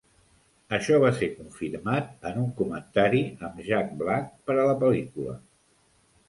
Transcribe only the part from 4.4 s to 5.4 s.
per a la pel.lícula.